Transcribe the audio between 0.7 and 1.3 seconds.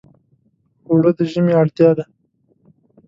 اوړه د